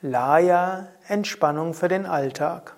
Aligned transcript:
Laya 0.00 0.88
Entspannung 1.06 1.72
für 1.72 1.86
den 1.86 2.04
Alltag. 2.04 2.76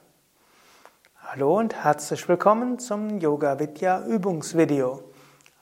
Hallo 1.22 1.59
und 1.59 1.84
herzlich 1.84 2.29
willkommen 2.29 2.79
zum 2.79 3.18
Yoga 3.21 3.59
Vidya 3.59 4.04
Übungsvideo. 4.04 5.03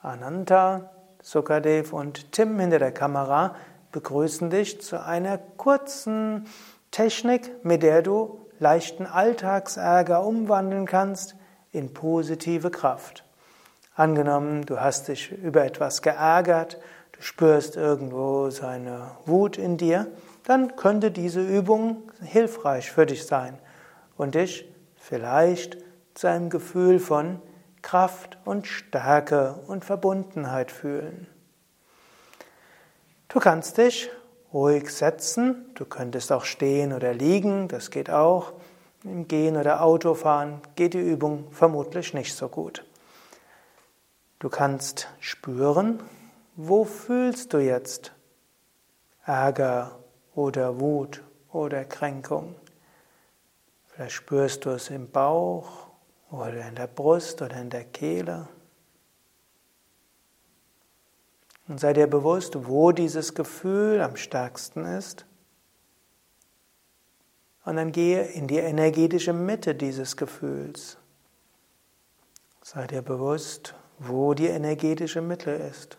Ananta, 0.01 0.91
Sukadev 1.21 1.93
und 1.93 2.33
Tim 2.33 2.59
hinter 2.59 2.79
der 2.79 2.91
Kamera 2.91 3.55
begrüßen 3.93 4.49
dich 4.49 4.81
zu 4.81 5.01
einer 5.01 5.37
kurzen 5.37 6.45
Technik, 6.91 7.63
mit 7.63 7.81
der 7.81 8.01
du 8.01 8.47
leichten 8.59 9.05
Alltagsärger 9.05 10.25
umwandeln 10.25 10.87
kannst 10.87 11.35
in 11.71 11.93
positive 11.93 12.69
Kraft. 12.69 13.23
Angenommen, 13.95 14.65
du 14.65 14.79
hast 14.79 15.09
dich 15.09 15.31
über 15.31 15.65
etwas 15.65 16.01
geärgert, 16.01 16.79
du 17.11 17.21
spürst 17.21 17.75
irgendwo 17.75 18.49
seine 18.49 19.11
Wut 19.25 19.57
in 19.57 19.77
dir, 19.77 20.07
dann 20.45 20.75
könnte 20.75 21.11
diese 21.11 21.41
Übung 21.41 22.11
hilfreich 22.21 22.91
für 22.91 23.05
dich 23.05 23.25
sein 23.25 23.57
und 24.17 24.35
dich 24.35 24.65
vielleicht 24.95 25.77
zu 26.13 26.27
einem 26.27 26.49
Gefühl 26.49 26.99
von 26.99 27.41
Kraft 27.81 28.37
und 28.45 28.67
Stärke 28.67 29.55
und 29.67 29.83
Verbundenheit 29.83 30.71
fühlen. 30.71 31.27
Du 33.27 33.39
kannst 33.39 33.77
dich 33.77 34.09
ruhig 34.53 34.89
setzen, 34.89 35.65
du 35.75 35.85
könntest 35.85 36.31
auch 36.31 36.45
stehen 36.45 36.93
oder 36.93 37.13
liegen, 37.13 37.67
das 37.67 37.91
geht 37.91 38.09
auch. 38.09 38.53
Im 39.03 39.27
Gehen 39.27 39.57
oder 39.57 39.81
Autofahren 39.81 40.61
geht 40.75 40.93
die 40.93 40.99
Übung 40.99 41.47
vermutlich 41.51 42.13
nicht 42.13 42.35
so 42.35 42.49
gut. 42.49 42.85
Du 44.41 44.49
kannst 44.49 45.07
spüren, 45.19 46.01
wo 46.55 46.83
fühlst 46.83 47.53
du 47.53 47.59
jetzt 47.59 48.11
Ärger 49.23 49.99
oder 50.33 50.79
Wut 50.79 51.21
oder 51.51 51.85
Kränkung. 51.85 52.55
Vielleicht 53.85 54.13
spürst 54.13 54.65
du 54.65 54.71
es 54.71 54.89
im 54.89 55.11
Bauch 55.11 55.85
oder 56.31 56.67
in 56.67 56.73
der 56.73 56.87
Brust 56.87 57.43
oder 57.43 57.55
in 57.61 57.69
der 57.69 57.83
Kehle. 57.83 58.47
Und 61.67 61.79
sei 61.79 61.93
dir 61.93 62.07
bewusst, 62.07 62.67
wo 62.67 62.91
dieses 62.91 63.35
Gefühl 63.35 64.01
am 64.01 64.15
stärksten 64.15 64.85
ist. 64.85 65.27
Und 67.63 67.75
dann 67.75 67.91
gehe 67.91 68.23
in 68.23 68.47
die 68.47 68.57
energetische 68.57 69.33
Mitte 69.33 69.75
dieses 69.75 70.17
Gefühls. 70.17 70.97
Sei 72.63 72.87
dir 72.87 73.03
bewusst, 73.03 73.75
wo 74.03 74.33
die 74.33 74.47
energetische 74.47 75.21
Mitte 75.21 75.51
ist. 75.51 75.97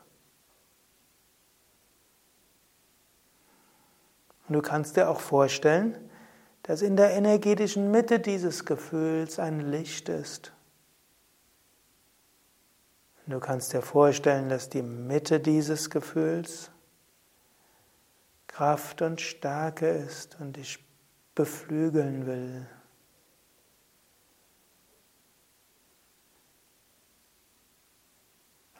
Und 4.48 4.54
du 4.54 4.62
kannst 4.62 4.96
dir 4.96 5.08
auch 5.08 5.20
vorstellen, 5.20 5.96
dass 6.64 6.82
in 6.82 6.96
der 6.96 7.12
energetischen 7.12 7.92
Mitte 7.92 8.18
dieses 8.18 8.64
Gefühls 8.64 9.38
ein 9.38 9.60
Licht 9.60 10.08
ist. 10.08 10.52
Und 13.24 13.34
du 13.34 13.40
kannst 13.40 13.72
dir 13.72 13.82
vorstellen, 13.82 14.48
dass 14.48 14.68
die 14.68 14.82
Mitte 14.82 15.38
dieses 15.38 15.88
Gefühls 15.88 16.72
Kraft 18.48 19.00
und 19.00 19.20
Stärke 19.20 19.88
ist 19.88 20.38
und 20.40 20.56
dich 20.56 20.84
beflügeln 21.36 22.26
will. 22.26 22.66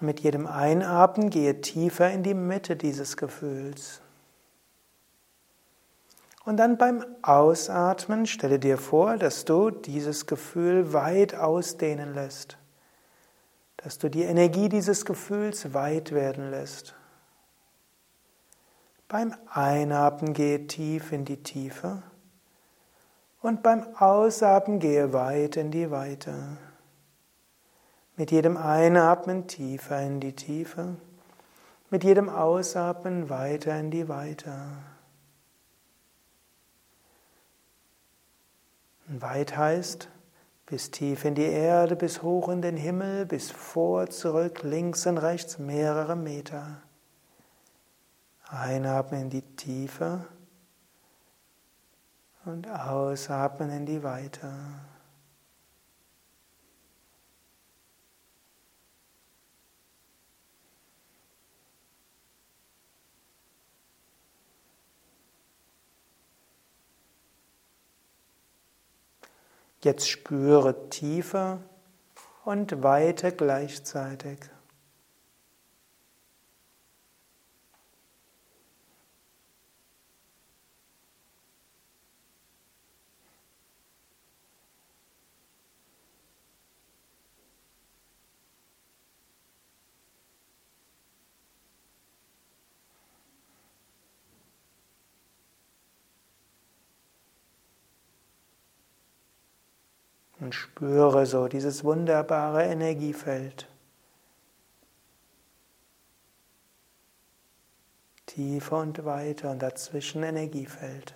Mit 0.03 0.19
jedem 0.19 0.49
Einatmen 0.49 1.31
gehe 1.31 1.61
tiefer 1.61 2.11
in 2.11 2.25
die 2.25 2.35
Mitte 2.35 2.75
dieses 2.75 3.17
Gefühls. 3.17 4.01
Und 6.45 6.57
dann 6.57 6.77
beim 6.77 7.05
Ausatmen 7.23 8.27
stelle 8.27 8.59
dir 8.59 8.79
vor, 8.79 9.17
dass 9.17 9.45
du 9.45 9.71
dieses 9.71 10.27
Gefühl 10.27 10.93
weit 10.93 11.37
ausdehnen 11.37 12.15
lässt, 12.15 12.59
dass 13.77 13.99
du 13.99 14.09
die 14.09 14.25
Energie 14.25 14.69
dieses 14.69 15.05
Gefühls 15.05 15.73
weit 15.73 16.11
werden 16.11 16.51
lässt. 16.51 16.97
Beim 19.07 19.37
Einatmen 19.49 20.33
gehe 20.33 20.67
tief 20.67 21.13
in 21.13 21.25
die 21.25 21.45
Tiefe 21.45 22.03
und 23.41 23.63
beim 23.63 23.87
Ausatmen 23.95 24.81
gehe 24.81 25.13
weit 25.13 25.57
in 25.57 25.71
die 25.71 25.93
Weite. 25.93 26.35
Mit 28.17 28.31
jedem 28.31 28.57
Einatmen 28.57 29.47
tiefer 29.47 30.01
in 30.03 30.21
die 30.21 30.35
Tiefe, 30.35 30.97
mit 31.91 32.05
jedem 32.05 32.29
Ausatmen 32.29 33.31
weiter 33.31 33.79
in 33.79 33.91
die 33.91 34.09
Weite. 34.09 34.53
Weit 39.07 39.57
heißt 39.57 40.09
bis 40.67 40.91
tief 40.91 41.27
in 41.27 41.35
die 41.35 41.43
Erde, 41.43 41.97
bis 41.97 42.23
hoch 42.23 42.49
in 42.49 42.63
den 42.63 42.79
Himmel, 42.79 43.27
bis 43.27 43.51
vor, 43.51 44.09
zurück, 44.09 44.63
links 44.63 45.07
und 45.07 45.19
rechts 45.19 45.59
mehrere 45.59 46.17
Meter. 46.17 46.81
Einatmen 48.49 49.23
in 49.23 49.31
die 49.31 49.43
Tiefe 49.43 50.25
und 52.47 52.71
ausatmen 52.71 53.71
in 53.71 53.85
die 53.85 54.03
Weite. 54.03 54.51
Jetzt 69.85 70.09
spüre 70.09 70.89
Tiefe 70.91 71.59
und 72.45 72.85
Weite 72.85 73.33
gleichzeitig. 73.33 74.39
Und 100.43 100.57
spüre 100.57 101.25
so 101.25 101.47
dieses 101.47 101.85
wunderbare 101.85 102.65
Energiefeld. 102.65 103.69
Tiefer 108.27 108.79
und 108.79 109.05
weiter 109.05 109.53
und 109.53 109.61
dazwischen 109.61 110.25
Energiefeld. 110.25 111.15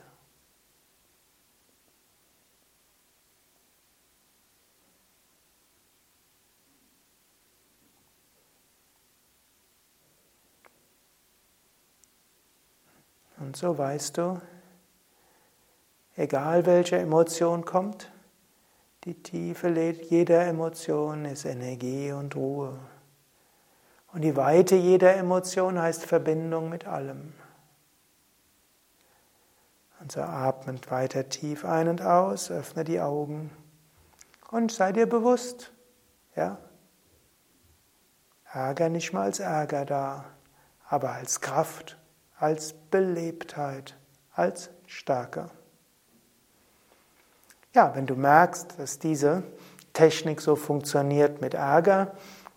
Und 13.38 13.56
so 13.56 13.76
weißt 13.76 14.18
du, 14.18 14.40
egal 16.14 16.64
welche 16.64 16.98
Emotion 16.98 17.64
kommt, 17.64 18.12
die 19.06 19.22
Tiefe 19.22 19.68
jeder 19.68 20.46
Emotion 20.46 21.26
ist 21.26 21.44
Energie 21.44 22.10
und 22.10 22.34
Ruhe. 22.34 22.76
Und 24.12 24.22
die 24.22 24.34
Weite 24.34 24.74
jeder 24.74 25.14
Emotion 25.14 25.80
heißt 25.80 26.04
Verbindung 26.04 26.68
mit 26.68 26.88
allem. 26.88 27.32
Und 30.00 30.10
so 30.10 30.22
atmet 30.22 30.90
weiter 30.90 31.28
tief 31.28 31.64
ein 31.64 31.86
und 31.86 32.02
aus, 32.02 32.50
öffne 32.50 32.82
die 32.82 33.00
Augen 33.00 33.52
und 34.50 34.72
sei 34.72 34.90
dir 34.90 35.08
bewusst, 35.08 35.72
ja, 36.34 36.58
Ärger 38.52 38.88
nicht 38.88 39.12
mal 39.12 39.22
als 39.22 39.38
Ärger 39.38 39.84
da, 39.84 40.24
aber 40.88 41.12
als 41.12 41.40
Kraft, 41.40 41.96
als 42.38 42.72
Belebtheit, 42.90 43.96
als 44.32 44.70
Stärke. 44.86 45.48
Ja, 47.76 47.94
wenn 47.94 48.06
du 48.06 48.14
merkst, 48.14 48.78
dass 48.78 48.98
diese 48.98 49.42
Technik 49.92 50.40
so 50.40 50.56
funktioniert 50.56 51.42
mit 51.42 51.52
Ärger 51.52 52.12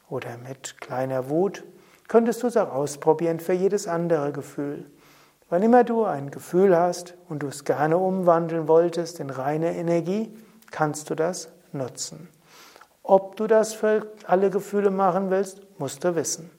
oder 0.10 0.38
mit 0.38 0.80
kleiner 0.80 1.28
Wut, 1.30 1.66
könntest 2.08 2.42
du 2.42 2.48
es 2.48 2.56
auch 2.56 2.72
ausprobieren 2.72 3.42
für 3.42 3.52
jedes 3.52 3.86
andere 3.86 4.32
Gefühl. 4.32 4.90
Wann 5.50 5.62
immer 5.62 5.84
du 5.84 6.06
ein 6.06 6.32
Gefühl 6.32 6.74
hast 6.74 7.16
und 7.28 7.44
du 7.44 7.48
es 7.48 7.66
gerne 7.66 7.98
umwandeln 7.98 8.70
wolltest 8.70 9.20
in 9.20 9.30
reine 9.30 9.76
Energie, 9.76 10.34
kannst 10.72 11.10
du 11.10 11.16
das 11.16 11.50
nutzen. 11.74 12.30
Ob 13.04 13.36
du 13.36 13.46
das 13.46 13.74
für 13.74 14.10
alle 14.26 14.50
Gefühle 14.50 14.90
machen 14.90 15.32
willst, 15.32 15.60
musst 15.80 16.02
du 16.06 16.16
wissen. 16.16 16.50